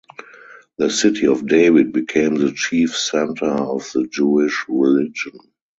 [0.79, 5.37] The city of David became the chief center of the Jewish religion.